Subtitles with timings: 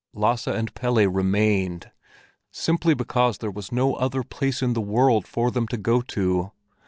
[0.15, 1.91] Lasse and Pelle remained,
[2.49, 6.51] simply because there was no other place in the world for them to go to.